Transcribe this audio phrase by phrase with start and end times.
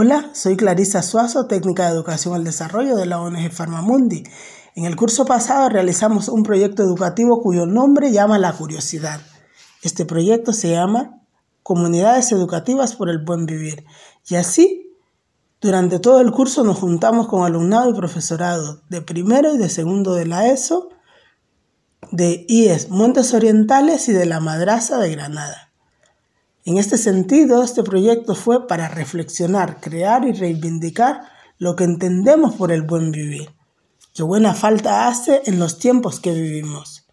[0.00, 4.22] Hola, soy Clarisa Suazo, técnica de educación al desarrollo de la ONG Farmamundi.
[4.76, 9.20] En el curso pasado realizamos un proyecto educativo cuyo nombre llama La Curiosidad.
[9.82, 11.20] Este proyecto se llama
[11.64, 13.86] Comunidades Educativas por el Buen Vivir.
[14.28, 14.88] Y así,
[15.60, 20.14] durante todo el curso nos juntamos con alumnado y profesorado de primero y de segundo
[20.14, 20.90] de la ESO,
[22.12, 25.67] de IES Montes Orientales y de la Madraza de Granada.
[26.68, 31.22] En este sentido, este proyecto fue para reflexionar, crear y reivindicar
[31.56, 33.48] lo que entendemos por el buen vivir,
[34.12, 37.06] que buena falta hace en los tiempos que vivimos.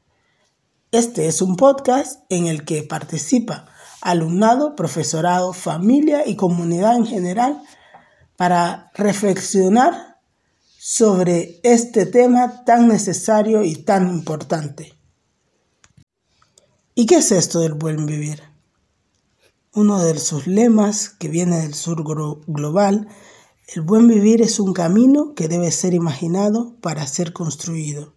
[0.92, 3.68] Este es un podcast en el que participa
[4.02, 7.62] alumnado, profesorado, familia y comunidad en general
[8.36, 10.18] para reflexionar
[10.78, 14.92] sobre este tema tan necesario y tan importante.
[16.94, 18.55] ¿Y qué es esto del buen vivir?
[19.76, 22.02] Uno de sus lemas, que viene del sur
[22.48, 23.10] global,
[23.76, 28.14] el buen vivir es un camino que debe ser imaginado para ser construido.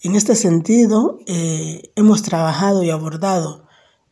[0.00, 3.66] En este sentido, eh, hemos trabajado y abordado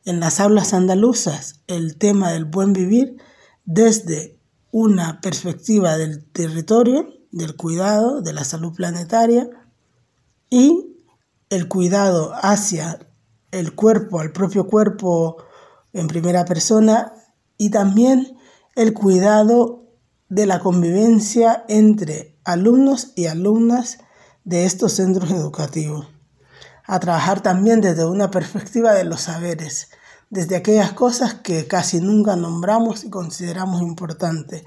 [0.05, 3.19] en las aulas andaluzas el tema del buen vivir
[3.65, 4.41] desde
[4.73, 9.49] una perspectiva del territorio, del cuidado, de la salud planetaria
[10.51, 10.97] y
[11.51, 12.99] el cuidado hacia
[13.53, 15.45] el cuerpo, al propio cuerpo
[15.93, 17.13] en primera persona
[17.57, 18.37] y también
[18.77, 19.85] el cuidado
[20.29, 23.99] de la convivencia entre alumnos y alumnas
[24.45, 26.07] de estos centros educativos.
[26.85, 29.89] A trabajar también desde una perspectiva de los saberes,
[30.31, 34.65] desde aquellas cosas que casi nunca nombramos y consideramos importantes,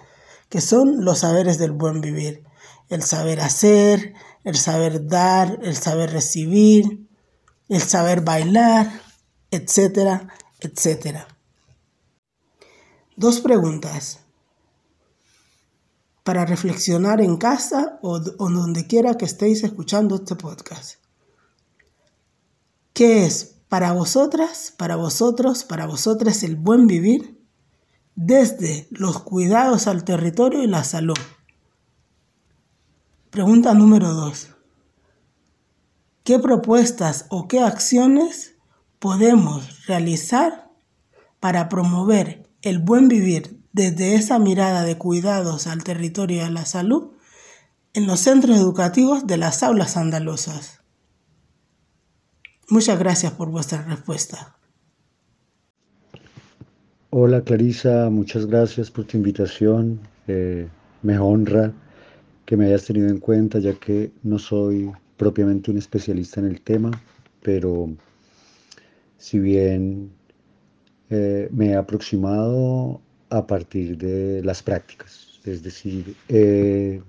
[0.50, 2.44] que son los saberes del buen vivir.
[2.90, 7.08] El saber hacer, el saber dar, el saber recibir,
[7.70, 8.92] el saber bailar,
[9.50, 10.28] etcétera,
[10.62, 11.26] etc.
[13.16, 14.20] Dos preguntas
[16.24, 21.00] para reflexionar en casa o, donde quiera que estéis escuchando este podcast.
[22.94, 27.42] ¿Qué es para vosotras, para vosotros, para vosotras el buen vivir
[28.16, 31.18] desde los cuidados al territorio y la salud?
[33.32, 34.50] Pregunta número dos.
[36.24, 38.51] ¿Qué propuestas o qué acciones
[39.02, 40.70] podemos realizar
[41.40, 46.66] para promover el buen vivir desde esa mirada de cuidados al territorio y a la
[46.66, 47.10] salud
[47.96, 50.82] en los centros educativos de las aulas andaluzas.
[52.70, 54.56] Muchas gracias por vuestra respuesta.
[57.10, 60.00] Hola Clarisa, muchas gracias por tu invitación.
[60.28, 60.70] Eh,
[61.02, 61.74] me honra
[62.46, 66.62] que me hayas tenido en cuenta ya que no soy propiamente un especialista en el
[66.62, 66.92] tema,
[67.42, 67.90] pero
[69.22, 70.12] si bien
[71.12, 77.04] eh, me he aproximado a partir de las prácticas, es decir, he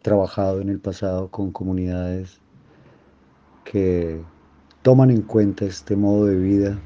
[0.00, 2.40] trabajado en el pasado con comunidades
[3.64, 4.18] que
[4.80, 6.80] toman en cuenta este modo de vida,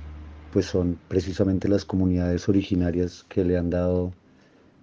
[0.53, 4.13] pues son precisamente las comunidades originarias que le han dado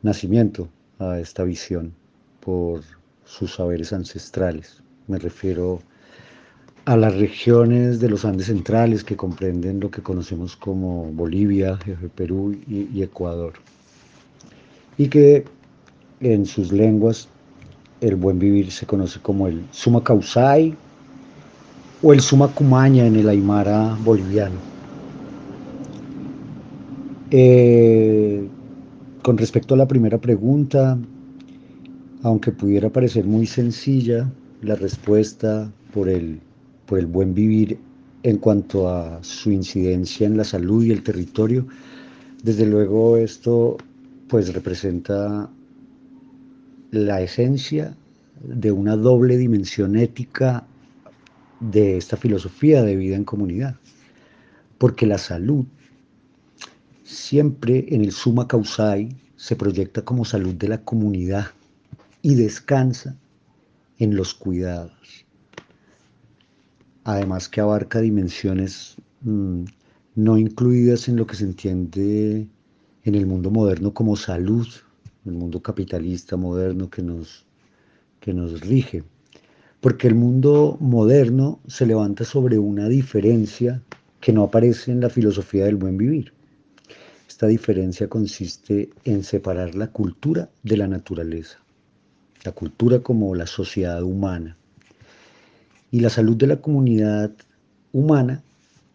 [0.01, 1.93] nacimiento a esta visión
[2.39, 2.83] por
[3.25, 4.81] sus saberes ancestrales.
[5.07, 5.81] Me refiero
[6.97, 11.77] las regiones de los Andes centrales que comprenden lo que conocemos como Bolivia,
[12.15, 13.53] Perú y, Ecuador.
[14.97, 15.45] Y que
[16.19, 17.27] en sus lenguas
[18.01, 20.75] el buen vivir se conoce como el Suma Causai
[22.01, 24.55] o el Suma Cumaña en el Aymara boliviano.
[27.31, 28.47] Eh,
[29.21, 30.97] con respecto a la primera pregunta,
[32.23, 34.27] aunque pudiera parecer muy sencilla,
[34.61, 36.41] la respuesta por el
[36.89, 37.77] por el buen vivir
[38.23, 41.67] en cuanto a su incidencia en la salud y el territorio.
[42.41, 43.77] Desde luego esto
[44.27, 45.47] pues representa
[46.89, 47.95] la esencia
[48.43, 50.65] de una doble dimensión ética
[51.59, 53.75] de esta filosofía de vida en comunidad.
[54.79, 55.65] Porque la salud
[57.03, 61.51] siempre en el suma causai se proyecta como salud de la comunidad
[62.23, 63.15] y descansa
[63.99, 65.28] en los cuidados
[67.03, 69.63] además que abarca dimensiones mm,
[70.15, 72.47] no incluidas en lo que se entiende
[73.03, 74.67] en el mundo moderno como salud,
[75.25, 77.45] el mundo capitalista moderno que nos,
[78.19, 79.03] que nos rige.
[79.81, 83.81] Porque el mundo moderno se levanta sobre una diferencia
[84.19, 86.33] que no aparece en la filosofía del buen vivir.
[87.27, 91.59] Esta diferencia consiste en separar la cultura de la naturaleza,
[92.43, 94.57] la cultura como la sociedad humana,
[95.91, 97.31] y la salud de la comunidad
[97.91, 98.43] humana,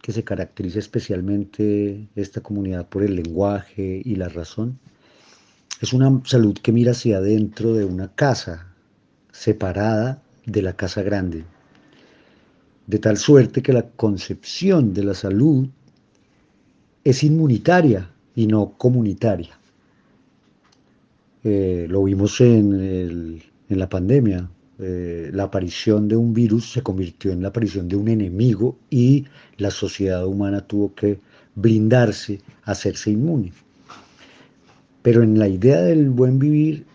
[0.01, 4.79] que se caracteriza especialmente esta comunidad por el lenguaje y la razón,
[5.81, 8.73] Es una salud que mira hacia adentro de una casa,
[9.33, 11.45] separada de la casa grande.
[12.87, 15.69] De tal suerte que la concepción de la salud
[17.03, 19.59] es inmunitaria y no comunitaria.
[21.45, 24.49] Eh, lo vimos en, la pandemia.
[24.81, 29.25] Eh, la aparición de un virus se convirtió en la aparición de un enemigo y
[29.57, 31.21] la sociedad humana tuvo que
[31.55, 33.53] blindarse, hacerse inmune.
[35.03, 36.87] Pero en la idea del buen vivir,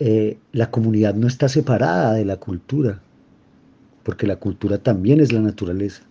[0.00, 3.00] eh, la comunidad no está separada de la cultura,
[4.02, 6.02] porque la cultura también es la naturaleza.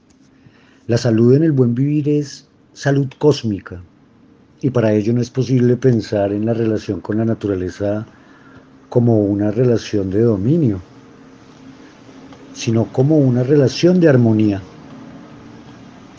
[0.88, 3.84] La salud en el buen vivir es salud cósmica,
[4.62, 8.08] y para ello no es posible pensar en la relación con la naturaleza
[8.90, 10.82] como una relación de dominio,
[12.54, 14.62] sino como una relación de armonía.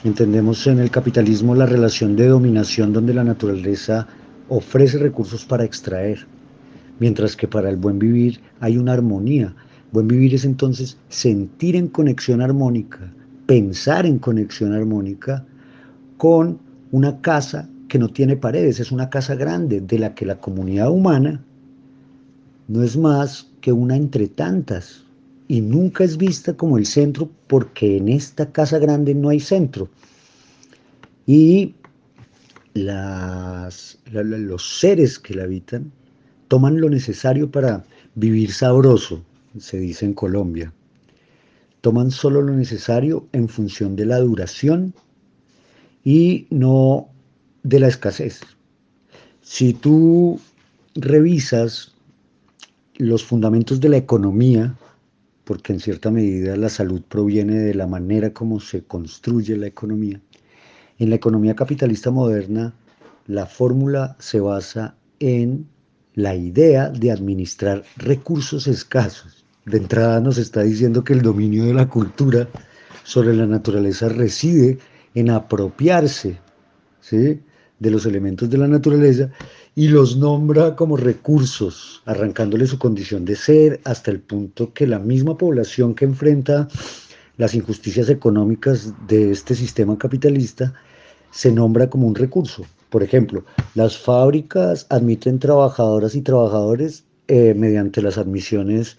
[0.05, 4.07] Entendemos en el capitalismo la relación de dominación donde la naturaleza
[4.49, 6.27] ofrece recursos para extraer,
[6.99, 9.55] mientras que para el buen vivir hay una armonía.
[9.93, 13.13] Buen vivir es entonces sentir en conexión armónica,
[13.47, 15.45] pensar en conexión armónica
[16.17, 16.59] con
[16.93, 20.91] una casa que no tiene paredes, es una casa grande de la que la comunidad
[20.91, 21.43] humana
[22.71, 25.03] no es más que una entre tantas
[25.49, 29.89] y nunca es vista como el centro porque en esta casa grande no hay centro.
[31.27, 31.75] Y
[32.75, 35.91] las, los seres que la habitan
[36.47, 37.85] toman lo necesario para
[38.15, 39.25] vivir sabroso,
[39.59, 40.73] se dice en Colombia.
[41.81, 44.95] Toman solo lo necesario en función de la duración
[46.05, 47.09] y no
[47.65, 48.43] de la escasez.
[49.43, 50.39] Si tú
[50.95, 51.97] revisas
[53.01, 54.75] los fundamentos de la economía,
[55.45, 60.21] porque en cierta medida la salud proviene de la manera como se construye la economía,
[60.99, 62.75] en la economía capitalista moderna
[63.27, 65.67] la fórmula se basa en
[66.15, 69.45] la idea de administrar recursos escasos.
[69.65, 72.49] De entrada nos está diciendo que el dominio de la cultura
[73.05, 74.79] sobre la naturaleza reside
[75.15, 76.39] en apropiarse
[77.01, 77.41] ¿sí?
[77.79, 79.31] de los elementos de la naturaleza
[79.75, 84.99] y los nombra como recursos, arrancándole su condición de ser hasta el punto que la
[84.99, 86.69] misma población que enfrenta
[87.37, 90.75] las injusticias económicas de este sistema capitalista
[91.31, 92.67] se nombra como un recurso.
[92.91, 93.45] Por ejemplo,
[93.75, 98.99] las fábricas admiten trabajadoras y trabajadores eh, mediante las admisiones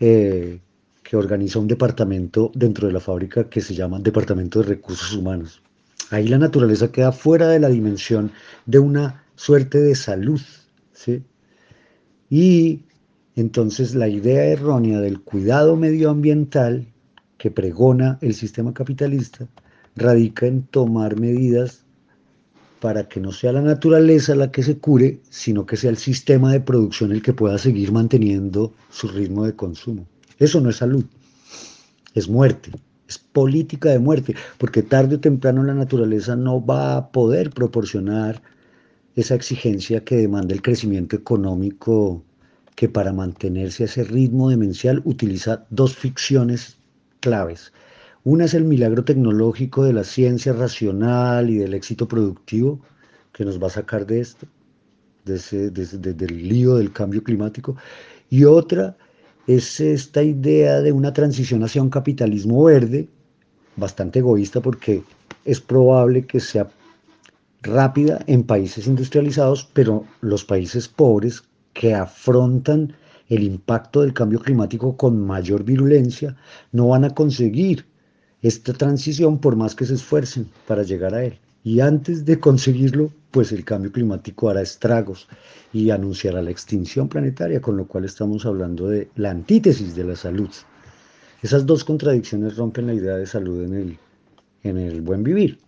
[0.00, 0.58] eh,
[1.04, 5.62] que organiza un departamento dentro de la fábrica que se llama Departamento de Recursos Humanos.
[6.10, 8.32] Ahí la naturaleza queda fuera de la dimensión
[8.66, 10.40] de una suerte de salud.
[10.92, 11.22] ¿sí?
[12.28, 12.82] Y
[13.36, 16.86] entonces la idea errónea del cuidado medioambiental
[17.38, 19.46] que pregona el sistema capitalista
[19.94, 21.84] radica en tomar medidas
[22.80, 26.52] para que no sea la naturaleza la que se cure, sino que sea el sistema
[26.52, 30.06] de producción el que pueda seguir manteniendo su ritmo de consumo.
[30.38, 31.04] Eso no es salud,
[32.14, 32.70] es muerte
[33.08, 38.42] es política de muerte, porque tarde o temprano la naturaleza no va a poder proporcionar
[39.16, 42.22] esa exigencia que demanda el crecimiento económico
[42.74, 46.76] que para mantenerse a ese ritmo demencial utiliza dos ficciones
[47.20, 47.72] claves.
[48.24, 52.80] Una es el milagro tecnológico de la ciencia racional y del éxito productivo
[53.32, 54.46] que nos va a sacar de esto,
[55.24, 57.76] de ese, del lío del cambio climático.
[58.28, 58.96] Y otra
[59.46, 63.08] es esta idea de una transición hacia un capitalismo verde,
[63.76, 65.02] bastante egoísta porque
[65.44, 66.68] es probable que sea
[67.66, 71.42] rápida en países industrializados, pero los países pobres
[71.72, 72.94] que afrontan
[73.28, 76.36] el impacto del cambio climático con mayor virulencia
[76.72, 77.86] no van a conseguir
[78.42, 81.38] esta transición por más que se esfuercen para llegar a él.
[81.64, 85.28] Y antes de conseguirlo, pues el cambio climático hará estragos
[85.72, 90.14] y anunciará la extinción planetaria, con lo cual estamos hablando de la antítesis de la
[90.14, 90.50] salud.
[91.42, 93.98] Esas dos contradicciones rompen la idea de salud en el,
[94.62, 95.58] en el buen vivir.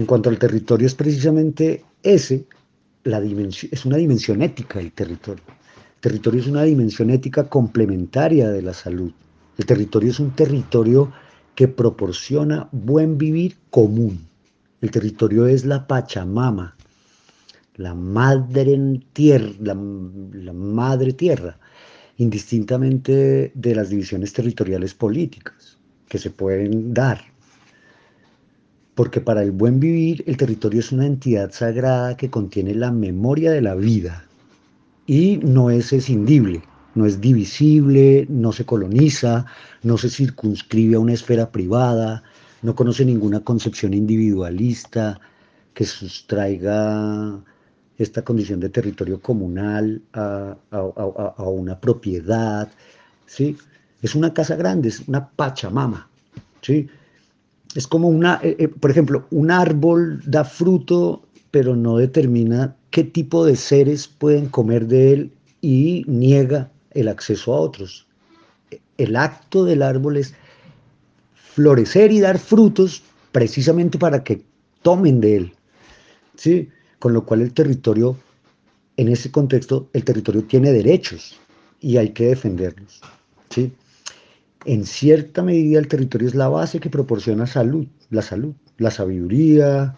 [0.00, 2.46] En cuanto al territorio, es precisamente ese,
[3.04, 5.44] la dimensión, es una dimensión ética el territorio.
[5.94, 9.12] El territorio es una dimensión ética complementaria de la salud.
[9.58, 11.12] El territorio es un territorio
[11.54, 14.30] que proporciona buen vivir común
[14.80, 16.74] el territorio es la Pachamama,
[17.76, 18.78] la madre
[19.12, 21.58] tierra, la, madre tierra,
[22.16, 25.76] indistintamente de las divisiones territoriales políticas
[26.08, 27.20] que se pueden dar.
[29.00, 33.50] Porque para el buen vivir el territorio es una entidad sagrada que contiene la memoria
[33.50, 34.26] de la vida
[35.06, 36.60] y no es escindible,
[36.94, 39.46] no es divisible, no se coloniza,
[39.82, 42.24] no se circunscribe a una esfera privada,
[42.60, 45.18] no conoce ninguna concepción individualista
[45.72, 47.40] que sustraiga
[47.96, 50.58] esta condición de territorio comunal a,
[51.38, 52.68] una propiedad,
[53.24, 53.56] ¿sí?
[54.02, 56.06] Es una casa grande, es una pachamama,
[56.60, 56.86] ¿sí?
[57.74, 63.04] Es como una, eh, eh, por ejemplo, un árbol da fruto, pero no determina qué
[63.04, 68.06] tipo de seres pueden comer de él y niega el acceso a otros.
[68.98, 70.34] El acto del árbol es
[71.34, 74.42] florecer y dar frutos precisamente para que
[74.82, 75.52] tomen de él.
[76.36, 76.68] ¿sí?
[76.98, 78.16] Con lo cual el territorio,
[78.96, 81.38] en ese contexto, el territorio tiene derechos
[81.80, 83.00] y hay que defenderlos.
[83.50, 83.72] ¿sí?
[84.66, 89.96] En cierta medida el territorio es la base que proporciona salud, la salud, la sabiduría,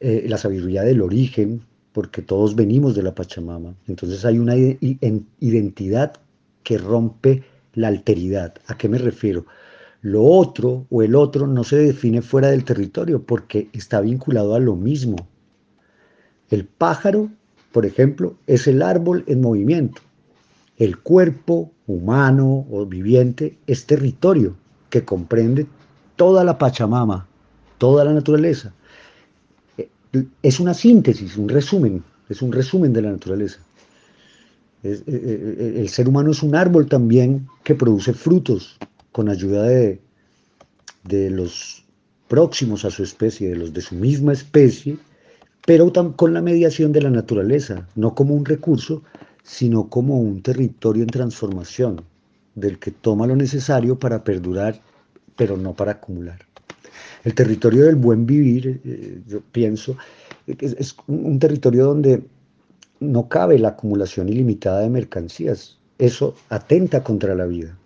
[0.00, 1.62] eh, la sabiduría del origen,
[1.92, 3.74] porque todos venimos de la Pachamama.
[3.86, 6.14] Entonces hay una identidad
[6.62, 8.54] que rompe la alteridad.
[8.66, 9.46] ¿A qué me refiero?
[10.02, 14.60] Lo otro o el otro no se define fuera del territorio porque está vinculado a
[14.60, 15.16] lo mismo.
[16.50, 17.30] El pájaro,
[17.72, 20.02] por ejemplo, es el árbol en movimiento.
[20.78, 24.56] El cuerpo humano o viviente es territorio
[24.90, 25.66] que comprende
[26.16, 27.26] toda la Pachamama,
[27.78, 28.72] toda la naturaleza.
[29.76, 29.88] Eh,
[30.42, 33.60] es una síntesis, un resumen, es un resumen de la naturaleza.
[34.82, 38.78] Eh, eh, el ser humano es un árbol también que produce frutos,
[39.12, 40.00] con ayuda de,
[41.04, 41.84] de los
[42.28, 44.96] próximos a su especie, de los de su misma especie,
[45.66, 49.02] pero con la mediación de la naturaleza, no como un recurso,
[49.42, 52.02] sino como un territorio en transformación,
[52.54, 54.80] del que toma lo necesario para perdurar,
[55.36, 56.38] pero no para acumular.
[57.24, 59.96] El territorio del buen vivir, eh, yo pienso,
[60.46, 62.22] es un territorio donde
[63.00, 65.78] no cabe la acumulación ilimitada de mercancías.
[65.98, 67.76] Eso atenta contra la vida.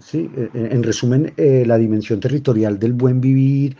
[0.00, 3.76] Sí, en resumen, eh, la dimensión territorial del buen vivir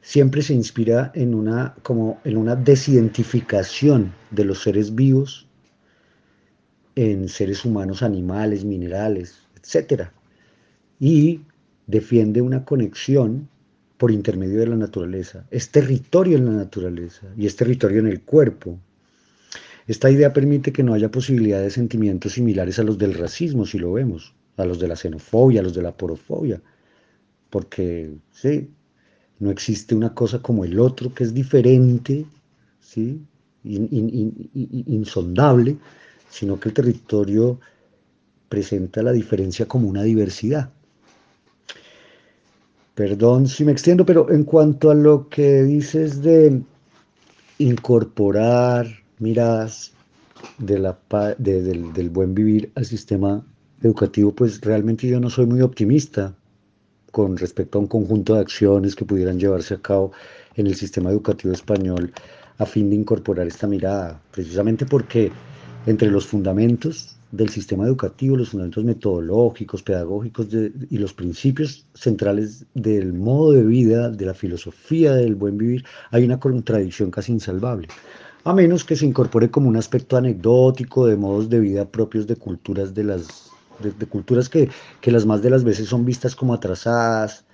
[0.00, 5.48] siempre se inspira en una, como en una desidentificación de los seres vivos
[6.94, 10.10] en seres humanos, animales, minerales, etc.
[11.00, 11.40] Y
[11.86, 13.48] defiende una conexión
[13.96, 15.46] por intermedio de la naturaleza.
[15.50, 18.78] Es territorio en la naturaleza y es territorio en el cuerpo.
[19.86, 23.78] Esta idea permite que no haya posibilidad de sentimientos similares a los del racismo, si
[23.78, 26.60] lo vemos a los de la xenofobia, a los de la porofobia,
[27.50, 28.70] porque sí,
[29.38, 32.26] no existe una cosa como el otro que es diferente,
[32.80, 33.20] ¿sí?
[33.64, 35.76] insondable,
[36.32, 37.60] sino que el territorio
[38.48, 40.70] presenta la diferencia como una diversidad.
[42.94, 46.62] Perdón si me extiendo, pero en cuanto a lo que dices de
[47.58, 48.86] incorporar
[49.18, 49.92] miradas
[50.58, 50.94] del,
[51.92, 53.44] del buen vivir al sistema
[53.82, 56.34] educativo, pues realmente yo no soy muy optimista
[57.10, 60.12] con respecto a un conjunto de acciones que pudieran llevarse a cabo
[60.56, 62.12] en el sistema educativo español
[62.58, 65.30] a fin de incorporar esta mirada, precisamente porque
[65.86, 70.48] entre los fundamentos del sistema educativo, los fundamentos metodológicos, pedagógicos
[70.90, 76.24] y los principios centrales del modo de vida, de la filosofía del buen vivir, hay
[76.24, 77.88] una contradicción casi insalvable.
[78.44, 82.36] A menos que se incorpore como un aspecto anecdótico de modos de vida propios de
[82.36, 84.68] culturas de las de, culturas que,
[85.06, 87.44] las más de las veces son vistas como atrasadas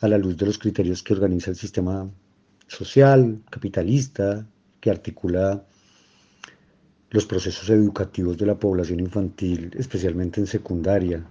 [0.00, 2.08] a la luz de los criterios que organiza el sistema
[2.66, 4.46] social, capitalista,
[4.80, 5.64] que articula
[7.14, 11.24] los procesos educativos de la población infantil, especialmente en secundaria,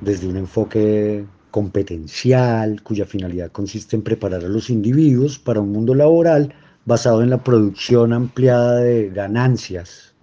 [0.00, 5.92] desde un enfoque competencial, cuya finalidad consiste en preparar a los individuos para un mundo
[5.92, 10.14] laboral basado en la producción ampliada de ganancias,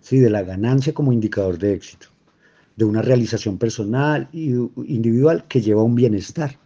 [0.00, 0.20] ¿sí?
[0.20, 2.06] de la ganancia como indicador de éxito
[2.76, 4.54] de una realización personal e
[4.86, 6.56] individual que lleva a un bienestar,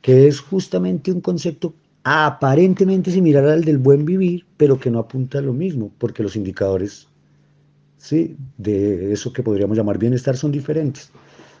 [0.00, 1.74] que es justamente un concepto
[2.08, 6.36] aparentemente similar al del buen vivir, pero que no apunta a lo mismo, porque los
[6.36, 7.08] indicadores
[7.98, 8.36] ¿sí?
[8.56, 11.10] de eso que podríamos llamar bienestar son diferentes.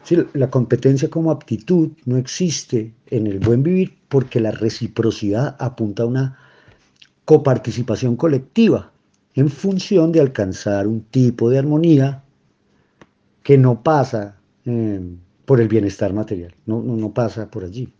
[0.04, 0.16] ¿Sí?
[0.32, 6.06] La competencia como aptitud no existe en el buen vivir porque la reciprocidad apunta a
[6.06, 6.38] una
[7.24, 8.90] coparticipación colectiva
[9.34, 12.24] en función de alcanzar un tipo de armonía
[13.42, 15.00] que no pasa eh,
[15.44, 17.92] por el bienestar material, no, no, pasa por allí.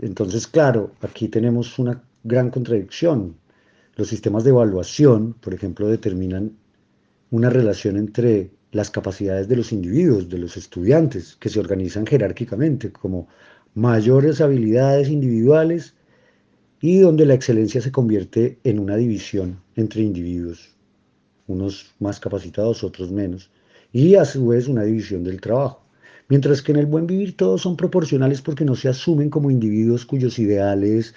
[0.00, 3.36] Entonces, claro, aquí tenemos una gran contradicción.
[3.96, 6.56] Los sistemas de evaluación, por ejemplo, determinan
[7.30, 12.92] una relación entre las capacidades de los individuos, de los estudiantes, que se organizan jerárquicamente
[12.92, 13.28] como
[13.74, 15.94] mayores habilidades individuales
[16.80, 20.74] y donde la excelencia se convierte en una división entre individuos,
[21.46, 23.50] unos más capacitados, otros menos
[23.92, 25.79] y a su vez una división del trabajo.
[26.30, 30.06] Mientras que en el buen vivir todos son proporcionales porque no se asumen como individuos
[30.06, 31.14] cuyos ideales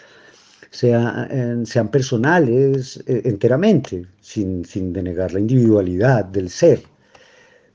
[0.71, 6.81] sean, sean personales eh, enteramente, sin, sin denegar la individualidad del ser,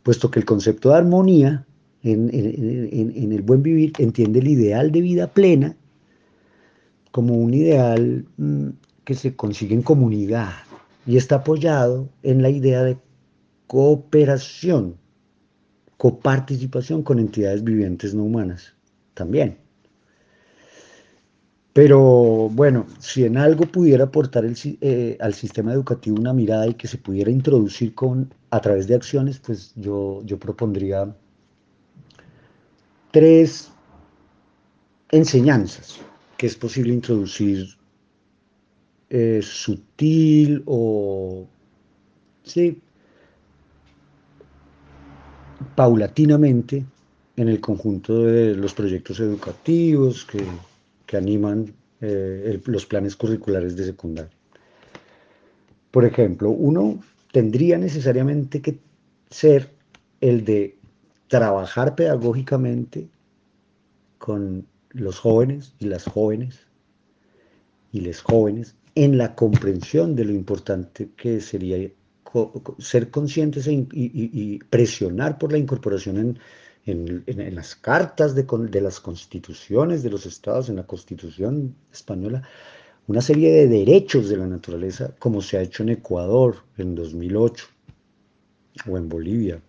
[0.03, 1.65] puesto que el concepto de armonía
[2.03, 5.77] en, en, el buen vivir entiende el ideal de vida plena
[7.11, 8.69] como un ideal mm,
[9.05, 10.51] que se consigue en comunidad
[11.07, 12.99] y está apoyado en la idea de
[13.67, 14.97] cooperación,
[15.99, 18.73] coparticipación con entidades vivientes no humanas
[19.13, 19.59] también.
[21.75, 26.89] Pero bueno, si en algo pudiera aportar eh, al sistema educativo una mirada y que
[26.89, 31.15] se pudiera introducir con, a través de acciones, pues yo, yo propondría
[33.11, 33.71] tres
[35.11, 36.01] enseñanzas
[36.37, 37.67] que es posible introducir
[39.11, 41.47] eh, sutil o
[42.45, 42.81] sí,
[45.75, 46.85] paulatinamente
[47.37, 50.45] en el conjunto de los proyectos educativos que,
[51.17, 51.73] animan
[52.03, 54.37] eh, los planes curriculares de secundaria.
[55.91, 57.01] Por ejemplo, uno
[57.33, 58.79] tendría necesariamente que
[59.31, 59.71] ser
[60.21, 60.77] el de
[61.29, 63.09] trabajar pedagógicamente
[64.19, 66.67] con los jóvenes y las jóvenes
[67.93, 71.91] y les jóvenes en la comprensión de lo importante que sería
[72.79, 76.39] ser conscientes e y, presionar por la incorporación
[76.85, 82.43] en, las cartas de, de, las constituciones de los estados, en la constitución española,
[83.07, 87.67] una serie de derechos de la naturaleza, como se ha hecho en Ecuador en 2008
[88.87, 89.63] o en Bolivia.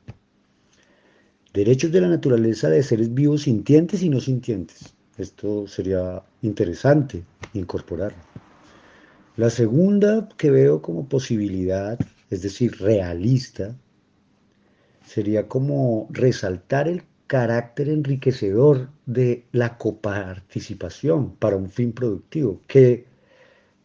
[1.53, 4.93] Derechos de la naturaleza de seres vivos sintientes y no sintientes.
[5.17, 8.19] Esto sería interesante incorporarlo.
[9.35, 11.97] La segunda que veo como posibilidad,
[12.29, 13.75] es decir, realista,
[15.05, 23.05] sería como resaltar el carácter enriquecedor de la coparticipación para un fin productivo, que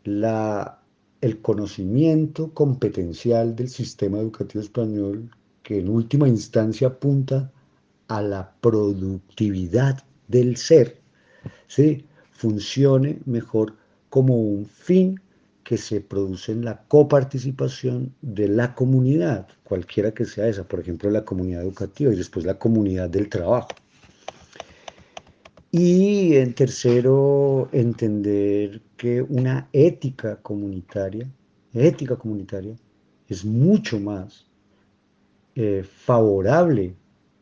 [0.05, 0.83] la,
[1.21, 5.31] el conocimiento competencial del sistema educativo español,
[5.63, 7.51] que en última instancia apunta
[8.09, 10.99] a la productividad del ser,
[11.67, 12.07] ¿sí?
[12.33, 13.77] funcione mejor
[14.11, 15.21] como un fin
[15.65, 21.11] que se produce en la coparticipación de la comunidad, cualquiera que sea esa, por ejemplo
[21.11, 23.69] la comunidad educativa y después la comunidad del trabajo.
[25.73, 31.29] Y en tercero, entender que una ética comunitaria,
[31.73, 32.77] ética comunitaria,
[33.29, 34.47] es mucho más
[35.57, 36.95] eh, favorable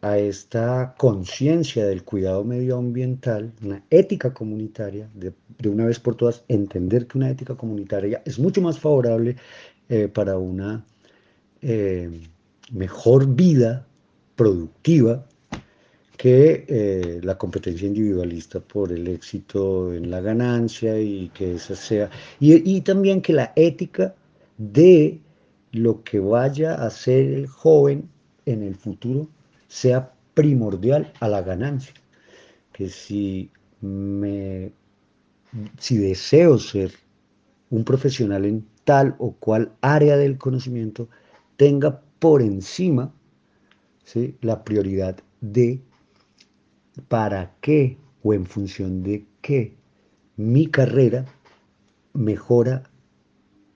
[0.02, 5.32] a esta conciencia del cuidado medioambiental, una ética comunitaria, de,
[5.68, 9.36] una vez por todas, entender que una ética comunitaria es mucho más favorable
[9.88, 10.84] eh, para una
[11.62, 12.10] eh,
[12.72, 13.86] mejor vida
[14.34, 15.24] productiva
[16.16, 22.10] que eh, la competencia individualista por el éxito en la ganancia y que esa sea,
[22.40, 24.16] y, y también que la ética
[24.58, 25.20] de
[25.70, 28.08] lo que vaya a ser el joven
[28.46, 29.28] en el futuro
[29.72, 31.94] sea primordial a la ganancia.
[32.72, 34.70] Que si me
[35.78, 36.92] si deseo ser
[37.70, 41.08] un profesional en tal o cual área del conocimiento,
[41.56, 43.14] tenga por encima
[44.42, 45.80] la prioridad de
[47.08, 49.74] para qué o en función de qué
[50.36, 51.24] mi carrera
[52.12, 52.82] mejora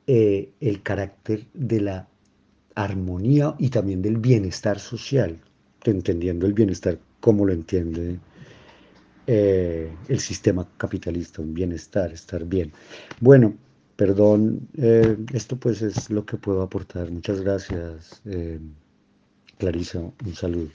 [0.06, 2.08] eh, el carácter de la
[2.74, 5.40] armonía y también del bienestar social
[5.90, 8.18] entendiendo el bienestar como lo entiende
[9.26, 12.72] eh, el sistema capitalista, un bienestar, estar bien.
[13.20, 13.56] Bueno,
[13.96, 17.10] perdón, eh, esto pues es lo que puedo aportar.
[17.10, 18.60] Muchas gracias, eh,
[19.58, 20.70] Clarisa, un saludo.